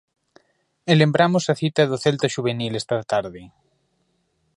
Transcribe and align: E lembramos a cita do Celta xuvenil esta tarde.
E 0.91 0.93
lembramos 1.01 1.43
a 1.47 1.55
cita 1.61 1.83
do 1.91 1.97
Celta 2.03 2.33
xuvenil 2.35 2.73
esta 2.81 2.97
tarde. 3.13 3.43